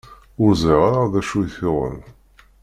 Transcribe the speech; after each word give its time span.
Ur 0.43 0.51
ẓriɣ 0.61 0.81
ara 1.01 1.11
d 1.13 1.15
acu 1.19 1.37
i 1.41 1.47
t-yuɣen. 1.53 1.99